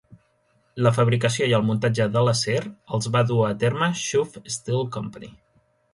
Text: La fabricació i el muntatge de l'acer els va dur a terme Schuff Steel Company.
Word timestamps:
La 0.85 0.91
fabricació 0.95 1.49
i 1.51 1.53
el 1.57 1.67
muntatge 1.67 2.07
de 2.15 2.23
l'acer 2.29 2.57
els 2.97 3.11
va 3.17 3.23
dur 3.33 3.39
a 3.51 3.53
terme 3.65 3.91
Schuff 4.05 4.41
Steel 4.57 4.83
Company. 4.97 5.35